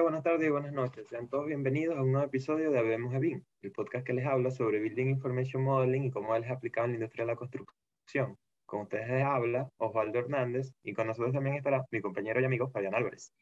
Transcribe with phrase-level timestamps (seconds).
[0.00, 1.06] buenas tardes y buenas noches.
[1.08, 4.50] Sean todos bienvenidos a un nuevo episodio de Habemos BIM, el podcast que les habla
[4.50, 8.38] sobre Building Information Modeling y cómo él es aplicado en la industria de la construcción.
[8.64, 12.70] Con ustedes les habla Osvaldo Hernández y con nosotros también estará mi compañero y amigo
[12.70, 13.32] Fabián Álvarez.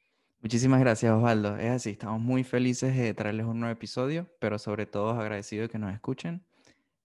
[0.41, 1.57] Muchísimas gracias, Osvaldo.
[1.57, 5.73] Es así, estamos muy felices de traerles un nuevo episodio, pero sobre todo agradecidos de
[5.73, 6.45] que nos escuchen.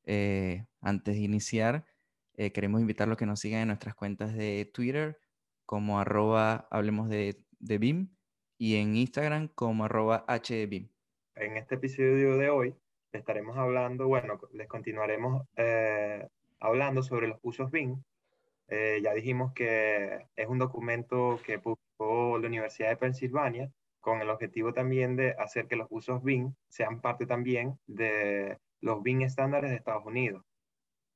[0.05, 1.85] Eh, antes de iniciar,
[2.33, 5.19] eh, queremos invitarlos a que nos sigan en nuestras cuentas de Twitter
[5.65, 8.15] como arroba hablemos de, de BIM
[8.57, 10.25] y en Instagram como arroba.
[11.35, 12.75] En este episodio de hoy
[13.11, 16.27] estaremos hablando, bueno, les continuaremos eh,
[16.59, 18.01] hablando sobre los usos BIM.
[18.67, 24.29] Eh, ya dijimos que es un documento que publicó la Universidad de Pensilvania con el
[24.29, 29.71] objetivo también de hacer que los usos BIM sean parte también de los BIM estándares
[29.71, 30.43] de Estados Unidos.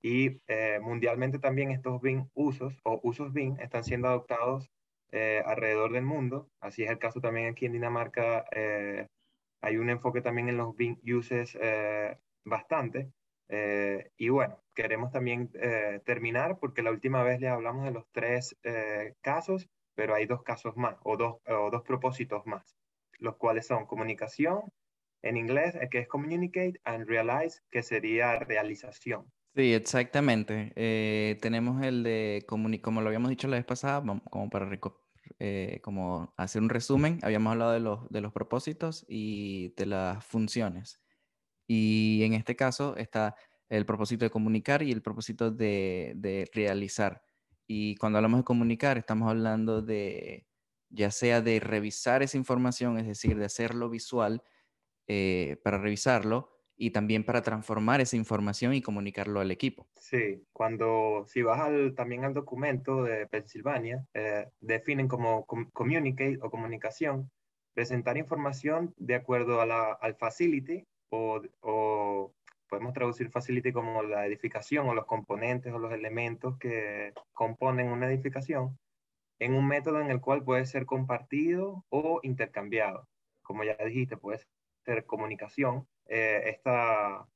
[0.02, 4.70] Y eh, mundialmente también estos BIM usos o usos BIM están siendo adoptados
[5.12, 6.50] eh, alrededor del mundo.
[6.60, 8.46] Así es el caso también aquí en Dinamarca.
[8.52, 9.08] Eh,
[9.62, 11.58] hay un enfoque también en los BIM uses
[12.46, 13.12] bastante.
[14.18, 15.50] y bueno, queremos también
[16.06, 18.56] terminar porque la última vez les hablamos de los tres
[19.22, 22.78] casos, pero hay dos casos más o dos, o dos propósitos más,
[23.18, 24.62] los cuales son comunicación
[25.22, 29.30] en inglés, que es communicate, and realize, que sería realización.
[29.56, 30.72] Sí, exactamente.
[30.76, 34.70] Eh, tenemos el de, como lo habíamos dicho la vez pasada, como para
[35.40, 40.24] eh, como hacer un resumen, habíamos hablado de los, de los propósitos y de las
[40.26, 41.02] funciones.
[41.68, 43.36] Y en este caso está
[43.70, 47.24] el propósito de comunicar y el propósito de, de realizar.
[47.68, 50.48] Y cuando hablamos de comunicar, estamos hablando de,
[50.90, 54.44] ya sea de revisar esa información, es decir, de hacerlo visual
[55.08, 59.86] eh, para revisarlo, y también para transformar esa información y comunicarlo al equipo.
[59.98, 66.50] Sí, cuando si vas al, también al documento de Pensilvania, eh, definen como communicate o
[66.50, 67.30] comunicación,
[67.74, 72.34] presentar información de acuerdo a la, al facility o, o
[72.70, 78.08] podemos traducir facility como la edificación o los componentes o los elementos que componen una
[78.08, 78.80] edificación
[79.40, 83.08] en un método en el cual puede ser compartido o intercambiado.
[83.42, 84.40] Como ya dijiste, puede
[84.90, 87.28] ser comunicación, eh, está,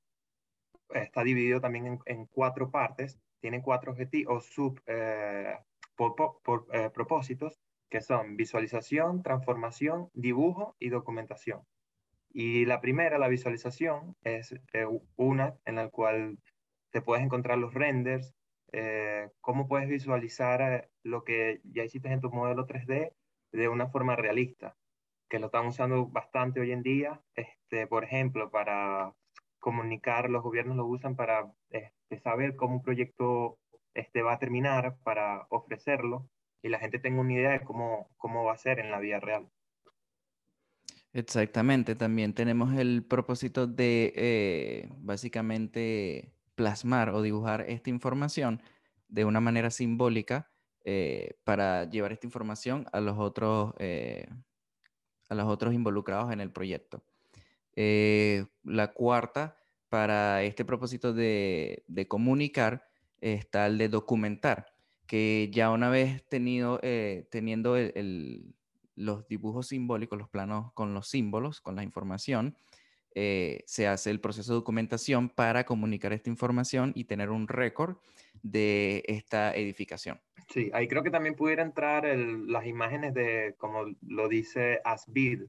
[0.89, 5.55] está dividido también en, cuatro partes, tiene cuatro objetivos, sub eh,
[5.95, 7.59] por, eh, propósitos,
[7.89, 11.61] que son visualización, transformación, dibujo y documentación.
[12.29, 14.55] Y la primera, la visualización, es
[15.15, 16.39] una en la cual
[16.89, 18.33] te puedes encontrar los renders,
[19.39, 23.13] cómo puedes visualizar lo que ya hiciste en tu modelo 3D
[23.51, 24.75] de una forma realista
[25.33, 27.19] que lo están usando bastante hoy en día.
[27.33, 29.16] Este, por ejemplo, para
[29.57, 33.57] comunicar, los gobiernos lo usan para este, saber cómo un proyecto
[33.95, 36.29] este, va a terminar, para ofrecerlo
[36.61, 39.19] y la gente tenga una idea de cómo, cómo va a ser en la vida
[39.19, 39.49] real.
[41.13, 48.61] Exactamente, también tenemos el propósito de eh, básicamente plasmar o dibujar esta información
[49.07, 50.51] de una manera simbólica
[50.85, 54.27] eh, para llevar esta información a los otros eh,
[55.33, 57.03] a los otros involucrados en el proyecto.
[57.75, 59.57] Eh, la cuarta,
[59.89, 62.88] para este propósito de, comunicar,
[63.21, 64.73] está el de documentar,
[65.05, 67.75] que ya una vez tenido, eh, teniendo
[68.95, 72.57] los dibujos simbólicos, los planos con los símbolos, con la información,
[73.15, 77.97] eh, se hace el proceso de documentación para comunicar esta información y tener un récord
[78.43, 80.21] de esta edificación.
[80.49, 85.45] Sí, ahí creo que también pudiera entrar las imágenes de, como lo dice ASBID,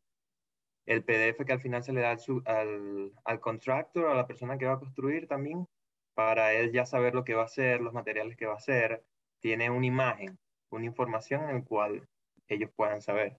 [0.87, 4.57] el PDF que al final se le da al, al, al contractor, a la persona
[4.57, 5.67] que va a construir también,
[6.15, 9.05] para él ya saber lo que va a hacer, los materiales que va a hacer,
[9.41, 10.39] tiene una imagen,
[10.71, 12.09] una información en la cual
[12.49, 13.39] ellos puedan saber.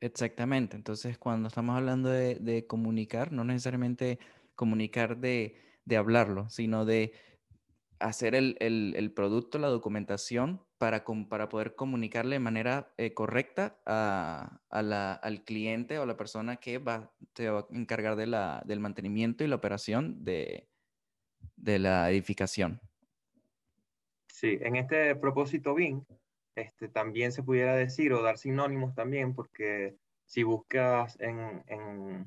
[0.00, 4.18] Exactamente, entonces cuando estamos hablando de, comunicar, no necesariamente
[4.54, 5.56] comunicar de,
[5.96, 7.12] hablarlo, sino de
[8.00, 15.44] hacer el, producto, la documentación, para, para poder comunicarle de manera eh, correcta a, al
[15.44, 19.44] cliente o a la persona que va, se va a encargar de la, del mantenimiento
[19.44, 20.66] y la operación de,
[21.56, 22.80] de la edificación.
[24.28, 26.02] Sí, en este propósito BIM,
[26.54, 32.26] este, también se pudiera decir o dar sinónimos también, porque si buscas en, en,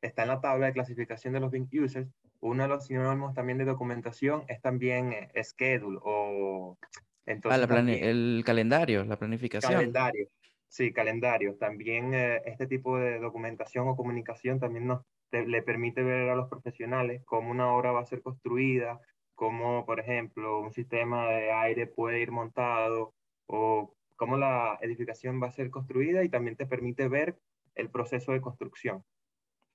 [0.00, 2.08] está en la tabla de clasificación de los BIM users,
[2.42, 6.76] uno de los sinónimos también de documentación es también eh, schedule o...
[7.24, 9.72] Entonces, ah, el calendario, la planificación.
[9.72, 10.26] Calendario,
[10.66, 11.54] sí, calendario.
[11.54, 16.48] También eh, este tipo de documentación o comunicación también nos le permite ver a los
[16.48, 19.00] profesionales cómo una obra va a ser construida,
[19.36, 23.14] cómo, por ejemplo, un sistema de aire puede ir montado,
[23.46, 27.38] o cómo la edificación va a ser construida y también te permite ver
[27.76, 29.04] el proceso de construcción.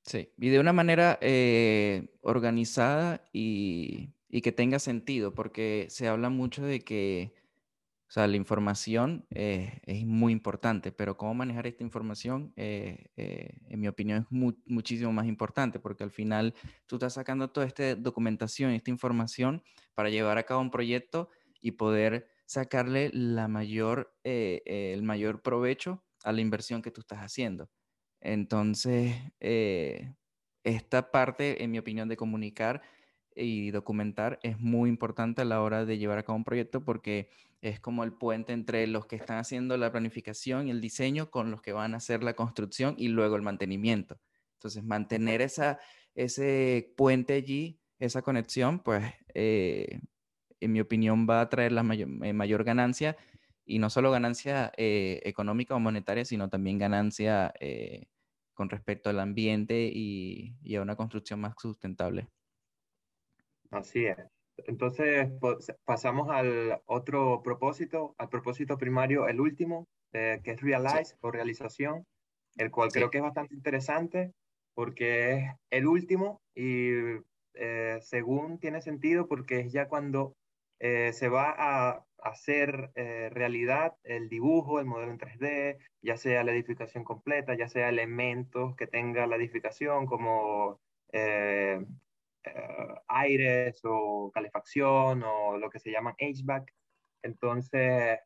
[0.08, 6.30] Sí, y de una manera eh, organizada y, y, que tenga sentido, porque se habla
[6.30, 7.34] mucho de que,
[8.10, 13.80] o sea, la información eh, es muy importante, pero cómo manejar esta información, eh, en
[13.82, 14.28] mi opinión, es
[14.66, 16.56] muchísimo más importante, porque al final
[16.88, 19.64] tú estás sacando toda esta documentación, esta información
[19.94, 21.30] para llevar a cabo un proyecto
[21.62, 27.70] y poder sacarle la mayor, el mayor provecho a la inversión que tú estás haciendo.
[28.28, 30.14] Entonces, eh,
[30.66, 32.82] esta parte, en mi opinión, de comunicar
[33.34, 37.30] y documentar es muy importante a la hora de llevar a cabo un proyecto porque
[37.62, 41.52] es como el puente entre los que están haciendo la planificación y el diseño con
[41.52, 44.20] los que van a hacer la construcción y luego el mantenimiento.
[44.56, 45.80] Entonces, mantener esa,
[46.14, 50.02] ese puente allí, esa conexión, pues, eh,
[50.60, 53.16] en mi opinión, va a traer la mayor, eh, mayor ganancia
[53.66, 58.08] y no solo ganancia económica o monetaria, sino también ganancia eh,
[58.58, 62.28] con respecto al ambiente y, a una construcción más sustentable.
[63.70, 64.18] Así es.
[64.66, 71.16] Entonces pues, pasamos al otro propósito, al propósito primario, el último, eh, que es realize
[71.22, 72.04] o realización,
[72.56, 74.34] el cual creo que es bastante interesante
[74.74, 76.90] porque es el último y
[78.02, 80.36] según tiene sentido porque es ya cuando
[80.80, 86.52] se va a hacer eh, realidad el dibujo, el modelo en 3D, ya sea la
[86.52, 90.80] edificación completa, ya sea elementos que tenga la edificación como
[91.12, 91.84] eh,
[92.44, 96.74] eh, aires o calefacción o lo que se llaman HVAC.
[97.24, 98.20] Entonces,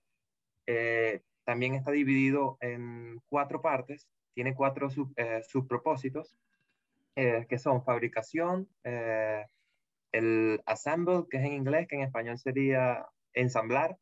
[1.43, 6.37] también está dividido en cuatro partes, tiene cuatro subpropósitos,
[7.15, 8.69] que son fabricación,
[10.11, 13.97] el assemble, que es en inglés, que en español sería ensamblar,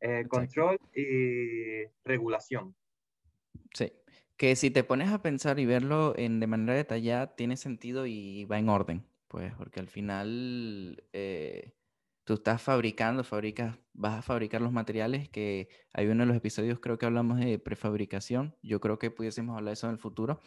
[0.00, 2.74] eh, control y regulación.
[3.74, 3.92] Sí,
[4.36, 8.44] que si te pones a pensar y verlo en, de manera detallada, tiene sentido y
[8.46, 11.74] va en orden, pues, porque al final eh,
[12.24, 16.80] tú estás fabricando, fabricas, vas a fabricar los materiales, que hay uno de los episodios,
[16.80, 20.40] creo que hablamos de prefabricación, yo creo que pudiésemos hablar de eso en el futuro,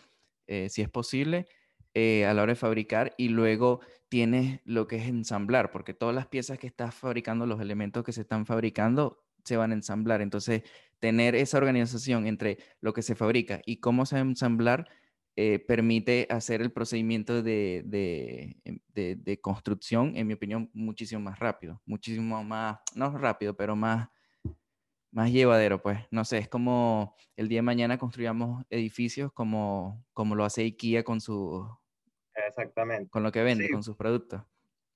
[0.48, 1.48] eh, si es posible,
[1.96, 6.28] a la hora de fabricar y luego tienes lo que es ensamblar, porque todas las
[6.28, 10.22] piezas que estás fabricando, los elementos que se están fabricando, se van a ensamblar.
[10.22, 10.64] Entonces,
[11.00, 14.88] tener esa organización entre lo que se fabrica y cómo se va a ensamblar
[15.36, 17.80] eh, permite hacer el procedimiento de,
[18.66, 23.76] em, de, de, construcción, en mi opinión, muchísimo más rápido, muchísimo más, no rápido, pero
[23.76, 24.10] más,
[25.12, 26.00] más llevadero, pues.
[26.12, 31.04] No sé, es como el día de mañana construyamos edificios como, como lo hace IKEA
[31.04, 31.68] con su
[32.48, 33.10] Exactamente.
[33.10, 34.42] Con lo que vende, con sus productos.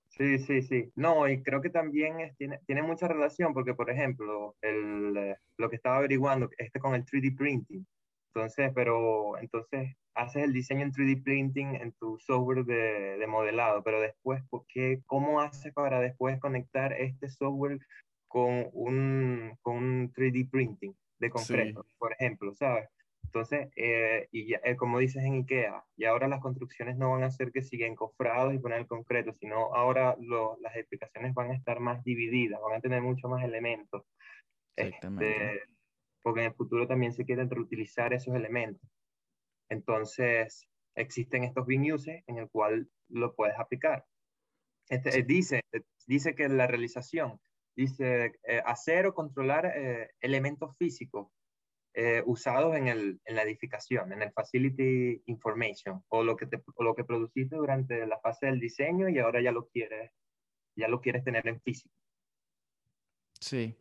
[0.09, 0.91] Sí, sí, sí.
[0.95, 5.69] No, y creo que también tiene, tiene mucha relación porque, por ejemplo, el, eh, lo
[5.69, 7.85] que estaba averiguando, este con el 3D printing.
[8.33, 13.83] Entonces, pero entonces haces el diseño en 3D printing en tu software de, de modelado,
[13.83, 17.79] pero después, ¿por qué, ¿cómo haces para después conectar este software
[18.27, 22.89] con un, con un 3D printing de concreto, por ejemplo, ¿sabes?
[23.27, 27.23] Entonces, eh, y ya, eh, como dices en IKEA, y ahora las construcciones no van
[27.23, 30.15] a ser que siguen cofrados y poner el concreto, sino ahora
[30.61, 34.03] las edificaciones van a estar más divididas, van a tener mucho más elementos.
[34.77, 35.61] Este,
[36.21, 38.89] porque en el futuro también se quieren reutilizar esos elementos.
[39.69, 44.05] Entonces, existen estos bin uses en el cual lo puedes aplicar.
[44.87, 45.61] Este, dice,
[46.07, 47.41] dice que la realización,
[47.75, 51.27] dice hacer o controlar eh, elementos físicos
[51.99, 56.61] eh, usados en, el, en, la edificación, en el Facility Information, o lo, que te,
[56.75, 60.11] o lo que produciste durante la fase del diseño y ahora ya lo quieres,
[60.75, 61.95] ya lo quieres tener en físico.
[63.41, 63.73] Sí.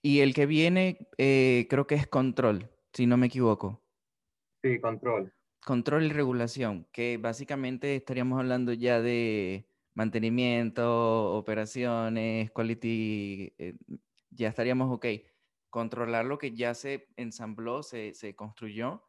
[0.00, 3.82] Y el que viene, eh, creo que es control, si no me equivoco.
[4.62, 5.32] Sí, control.
[5.64, 13.74] Control y regulación, que básicamente estaríamos hablando ya de mantenimiento, operaciones, quality, eh,
[14.30, 15.06] ya estaríamos ok
[15.70, 19.02] controlar lo que ya se ensambló, se, construyó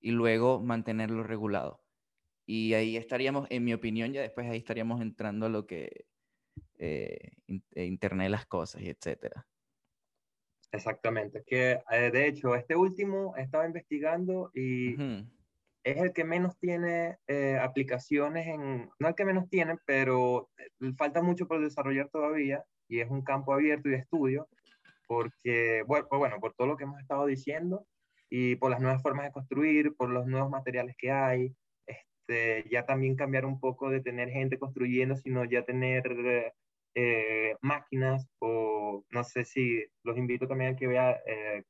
[0.00, 1.84] y luego mantenerlo regulado.
[2.46, 6.06] Y ahí estaríamos, en mi opinión, ya después ahí estaríamos entrando a lo que
[6.78, 7.32] eh,
[7.74, 9.46] eh, Internet de las cosas y etcétera.
[10.72, 14.94] Exactamente, que eh, de hecho este último estaba investigando y
[15.82, 17.18] es el que menos tiene
[17.60, 20.50] aplicaciones en, no el que menos tiene, pero
[20.96, 24.48] falta mucho por desarrollar todavía y es un campo abierto y de estudio
[25.10, 27.84] porque, bueno, pues bueno, por todo lo que hemos estado diciendo
[28.30, 32.86] y por las nuevas formas de construir, por los nuevos materiales que hay, este, ya
[32.86, 36.54] también cambiar un poco de tener gente construyendo, sino ya tener
[36.94, 41.64] eh, máquinas o no sé si los invito también a que vean eh,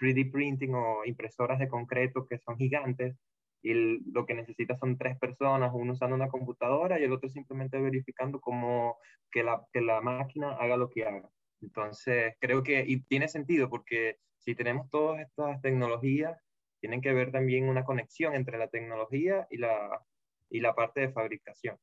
[0.00, 3.16] 3D printing o impresoras de concreto que son gigantes
[3.62, 3.74] y
[4.12, 8.40] lo que necesita son tres personas, uno usando una computadora y el otro simplemente verificando
[8.40, 8.96] cómo
[9.30, 11.30] que la, que la máquina haga lo que haga.
[11.62, 16.40] Entonces, creo que, y tiene sentido porque si tenemos todas estas tecnologías,
[16.80, 20.02] tienen que ver también una conexión entre la tecnología y la,
[20.48, 21.76] y la parte de fabricación.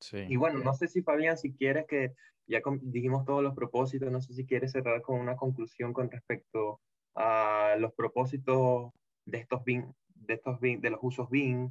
[0.00, 0.24] Sí.
[0.28, 2.14] Y bueno, no sé si Fabián, si quieres que
[2.46, 6.80] ya dijimos todos los propósitos, no sé si quieres cerrar con una conclusión con respecto
[7.14, 8.92] a los propósitos
[9.26, 11.70] de estos BIM, de estos BIM, de los usos BIM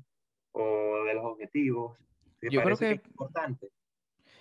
[0.51, 1.98] o de los objetivos.
[2.42, 3.70] Yo creo que, es importante.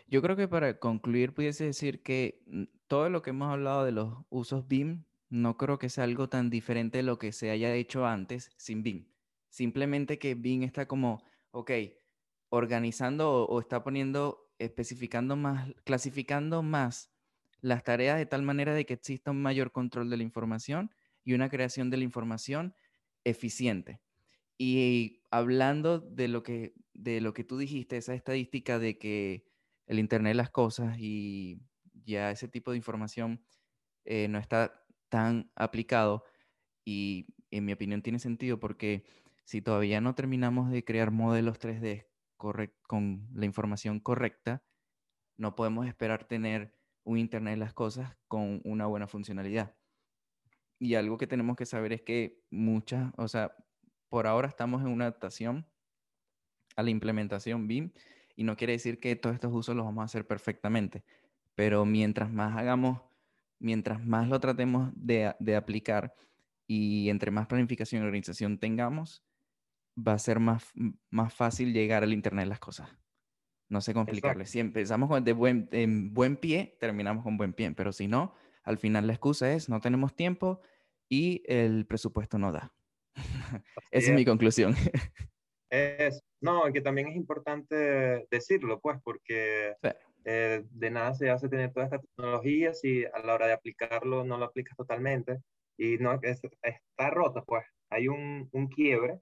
[0.09, 3.93] Yo creo que para concluir pudiese decir que mm, todo lo que hemos hablado de
[3.93, 7.75] los usos BIM no creo que sea algo tan diferente de lo que se haya
[7.75, 9.09] hecho antes sin BIM.
[9.49, 11.73] Simplemente que BIM está como, ok,
[12.51, 17.11] organizando o, está poniendo, especificando más, clasificando más
[17.61, 20.95] las tareas de tal manera de que exista un mayor control de la información
[21.25, 22.77] y una creación de la información
[23.25, 24.01] eficiente.
[24.57, 29.45] Y hablando de lo que, de lo que tú dijiste, esa estadística de que
[29.87, 31.61] el Internet de las cosas y
[32.05, 33.45] ya ese tipo de información
[34.05, 36.25] eh, no está tan aplicado
[36.85, 39.05] y en mi opinión tiene sentido porque
[39.45, 44.65] si todavía no terminamos de crear modelos 3D con la información correcta,
[45.37, 46.75] no podemos esperar tener
[47.05, 49.77] un Internet de las cosas con una buena funcionalidad.
[50.79, 53.55] Y algo que tenemos que saber es que muchas, o sea,
[54.09, 55.67] por ahora estamos en una adaptación
[56.75, 57.93] a la implementación BIM
[58.37, 61.03] y no quiere decir que todos estos usos los vamos a hacer perfectamente,
[61.55, 63.01] pero mientras más hagamos
[63.59, 66.15] mientras más lo tratemos de, aplicar
[66.67, 69.25] y entre más planificación y organización tengamos,
[69.97, 70.73] va a ser más,
[71.11, 72.89] más fácil llegar al Internet de las cosas.
[73.69, 74.07] No sé cómo
[74.45, 77.73] Si empezamos con de buen, en buen pie, terminamos con buen pie.
[77.73, 80.61] Pero si no, al final la excusa es no tenemos tiempo
[81.09, 82.73] y el presupuesto no da.
[83.91, 84.15] Esa es.
[84.15, 84.75] mi conclusión.
[85.71, 89.75] Es, no, que también es importante decirlo, pues, porque
[90.25, 94.25] eh, de nada se hace tener toda esta tecnología si a la hora de aplicarlo
[94.25, 95.41] no lo aplicas totalmente
[95.77, 99.21] y no está roto, pues hay un, un quiebre.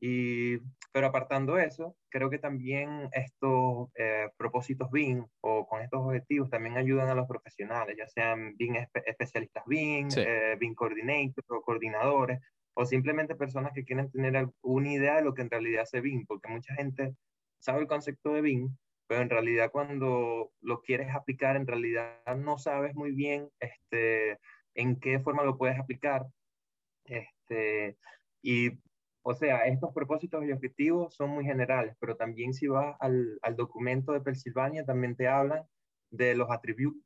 [0.00, 0.58] Y,
[0.92, 6.76] pero apartando eso, creo que también estos eh, propósitos BIM o con estos objetivos también
[6.76, 8.76] ayudan a los profesionales, ya sean BIM
[9.06, 12.40] especialistas BIM, eh, BIM coordinators o coordinadores,
[12.78, 16.26] o simplemente personas que quieren tener una idea de lo que en realidad hace BIM,
[16.26, 17.12] porque mucha gente
[17.58, 18.76] sabe el concepto de BIM,
[19.08, 24.38] pero en realidad cuando lo quieres aplicar, en realidad no sabes muy bien este,
[24.74, 26.26] en qué forma lo puedes aplicar.
[27.04, 27.96] Este,
[28.42, 28.70] y,
[29.22, 33.56] o sea, estos propósitos y objetivos son muy generales, pero también si vas al, al
[33.56, 35.64] documento de Pensilvania, también te hablan
[36.10, 36.48] de los,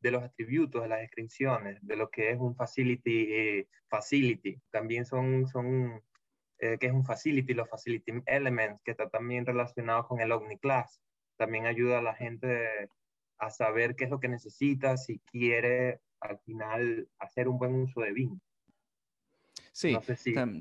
[0.01, 4.61] de los atributos, de las descripciones, de lo que es un facility, eh, facility.
[4.71, 6.03] También son, son
[6.59, 11.01] eh, es un facility, los facility elements, que está también relacionado con el OmniClass
[11.43, 12.89] también ayuda a la gente
[13.39, 18.01] a saber qué es lo que necesita, si quiere al final hacer un buen uso
[18.01, 18.41] de BIM.
[19.73, 19.97] Sí,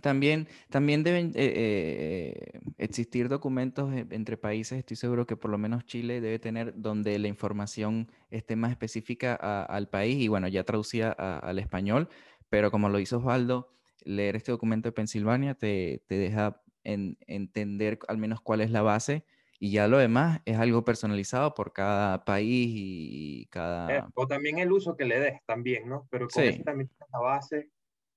[0.01, 5.86] también, también deben eh, eh, existir documentos entre países, estoy seguro que por lo menos
[5.86, 11.12] Chile debe tener donde la información esté más específica al país y bueno, ya traducida
[11.12, 12.08] al español,
[12.50, 13.70] pero como lo hizo Osvaldo,
[14.03, 19.25] leer este documento de Pensilvania te, te deja entender al menos cuál es la base
[19.63, 24.10] y ya lo demás es algo personalizado por cada país y eh, cada...
[24.15, 26.08] o también el uso que le des también, ¿no?
[26.10, 26.63] Pero con sí.
[26.63, 27.70] también la base.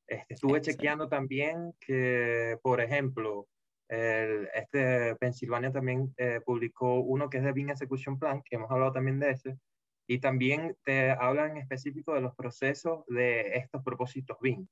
[0.07, 3.49] Este, estuve chequeando también que, por ejemplo,
[3.89, 8.71] el, este Pensilvania también eh, publicó uno que es de BIM Execution Plan, que hemos
[8.71, 9.59] hablado también de ese,
[10.07, 14.67] y también te hablan en específico de los procesos de estos propósitos BIM.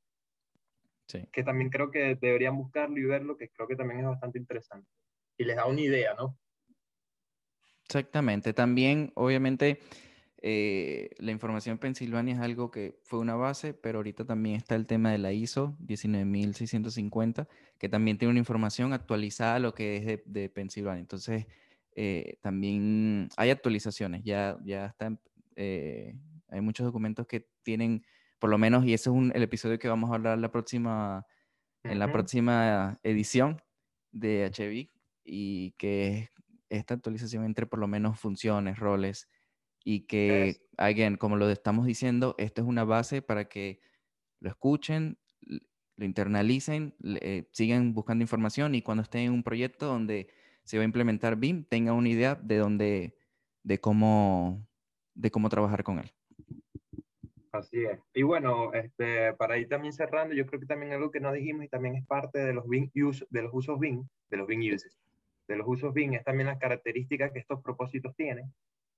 [1.07, 1.27] Sí.
[1.33, 4.89] Que también creo que deberían buscarlo y verlo, que creo que también es bastante interesante.
[5.37, 6.39] Y les da una idea, ¿no?
[7.85, 8.53] Exactamente.
[8.53, 9.81] También, obviamente,
[10.45, 14.75] eh, la información en Pensilvania es algo que fue una base, pero ahorita también está
[14.75, 19.99] el tema de la ISO 19650, que también tiene una información actualizada a lo que
[19.99, 21.01] es de, de Pensilvania.
[21.01, 21.47] Entonces,
[21.95, 25.21] eh, también hay actualizaciones, ya, ya están,
[25.55, 26.17] eh,
[26.49, 28.05] hay muchos documentos que tienen,
[28.41, 31.25] por lo menos, y ese es un, el episodio que vamos a hablar la próxima,
[31.85, 33.63] en la próxima edición
[34.11, 34.91] de HB,
[35.25, 36.31] y que es
[36.69, 39.29] esta actualización entre por lo menos funciones, roles
[39.85, 43.81] y que, again, como lo estamos diciendo, esto es una base para que
[44.41, 45.19] lo escuchen,
[45.97, 50.29] lo internalicen, eh, sigan buscando información y cuando estén en un proyecto donde
[50.65, 53.17] se va a implementar BIM, tengan una idea de dónde,
[53.63, 54.67] de cómo,
[55.15, 56.11] de cómo trabajar con él.
[57.53, 58.01] Así es.
[58.15, 61.65] Y bueno, este, para ir también cerrando, yo creo que también algo que no dijimos
[61.65, 64.75] y también es parte de los, Bing use, de los usos BIM, de los BIM
[64.75, 64.99] uses,
[65.49, 68.51] de los usos BIM, es también las características que estos propósitos tienen,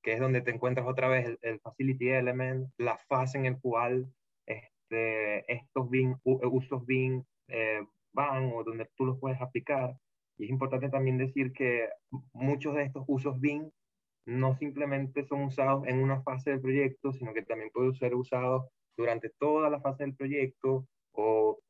[0.05, 4.07] que es donde te encuentras otra vez el, Facility Element, la fase en el cual
[4.45, 7.81] este, estos BIM, usos BIM eh,
[8.13, 9.97] van o donde tú los puedes aplicar.
[10.37, 11.89] Y es importante también decir que
[12.35, 13.71] muchos de estos usos BIM
[14.27, 18.67] no simplemente son usados en una fase del proyecto, sino que también pueden ser usados
[18.99, 21.61] durante toda la fase del proyecto o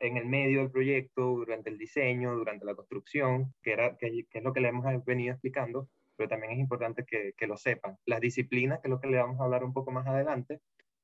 [0.00, 4.42] en el medio del proyecto, durante el diseño, durante la construcción, que, era, que, es
[4.42, 5.88] lo que le hemos venido explicando,
[6.22, 7.98] pero también es importante que, que, lo sepan.
[8.06, 10.60] Las disciplinas, que es lo que le vamos a hablar un poco más adelante,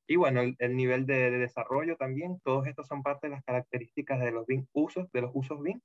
[0.06, 4.30] y bueno, el, nivel de, desarrollo también, todos estos son parte de las características de
[4.30, 5.80] los BIM usos, de los usos BIM,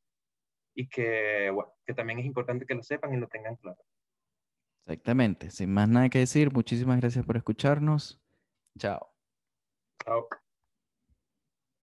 [0.75, 3.83] y que, bueno, que también es importante que lo sepan y lo tengan claro.
[4.85, 5.49] Exactamente.
[5.49, 8.21] Sin más nada que decir, muchísimas gracias por escucharnos.
[8.77, 9.09] Chao.
[10.05, 10.27] Chao.